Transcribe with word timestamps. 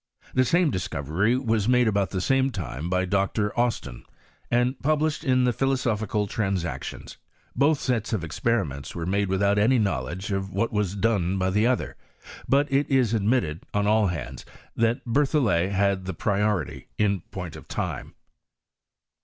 The 0.33 0.45
same 0.45 0.71
discovery 0.71 1.37
was 1.37 1.69
made 1.69 1.87
about 1.87 2.09
the 2.09 2.21
same 2.21 2.49
time 2.49 2.89
by 2.89 3.05
Dr. 3.05 3.55
Austin, 3.55 4.03
and 4.49 4.79
published 4.81 5.23
in 5.23 5.43
the 5.43 5.53
Philosophical 5.53 6.25
Transactions. 6.25 7.17
Both 7.55 7.79
sets 7.81 8.11
of 8.11 8.23
experiments 8.23 8.95
were 8.95 9.05
made 9.05 9.29
without 9.29 9.59
any 9.59 9.77
knowledge 9.77 10.31
of 10.31 10.49
what 10.51 10.73
was 10.73 10.95
done 10.95 11.37
by 11.37 11.51
the 11.51 11.67
other: 11.67 11.97
but 12.49 12.65
it 12.71 12.89
is 12.89 13.13
admitted, 13.13 13.61
on 13.75 13.85
all 13.85 14.07
hands, 14.07 14.43
that 14.75 15.05
BerthoUet 15.05 15.69
had 15.71 16.05
the 16.05 16.15
priority 16.15 16.87
in 16.97 17.19
point 17.31 17.55
of 17.55 17.67
time. 17.67 18.15